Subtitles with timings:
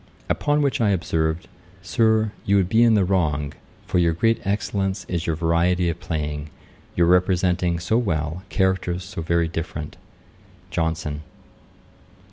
[0.29, 1.47] Upon which I observed,
[1.83, 3.53] 'Sir, you would be in the wrong;
[3.85, 6.49] for your great excellence is your variety of playing,
[6.95, 9.97] your representing so well, characters so very different.'
[10.71, 11.21] JOHNSON.